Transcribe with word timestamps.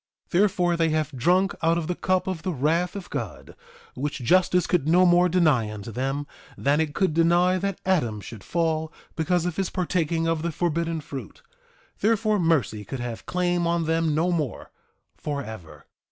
3:26 0.31 0.31
Therefore, 0.31 0.77
they 0.77 0.89
have 0.89 1.11
drunk 1.11 1.55
out 1.61 1.77
of 1.77 1.85
the 1.85 1.93
cup 1.93 2.25
of 2.25 2.41
the 2.41 2.51
wrath 2.51 2.95
of 2.95 3.07
God, 3.11 3.55
which 3.93 4.17
justice 4.23 4.65
could 4.65 4.87
no 4.87 5.05
more 5.05 5.29
deny 5.29 5.71
unto 5.71 5.91
them 5.91 6.25
than 6.57 6.81
it 6.81 6.95
could 6.95 7.13
deny 7.13 7.59
that 7.59 7.79
Adam 7.85 8.19
should 8.19 8.43
fall 8.43 8.91
because 9.15 9.45
of 9.45 9.57
his 9.57 9.69
partaking 9.69 10.25
of 10.27 10.41
the 10.41 10.51
forbidden 10.51 11.01
fruit; 11.01 11.43
therefore, 11.99 12.39
mercy 12.39 12.83
could 12.83 12.99
have 12.99 13.27
claim 13.27 13.67
on 13.67 13.85
them 13.85 14.15
no 14.15 14.31
more 14.31 14.71
forever. 15.17 15.85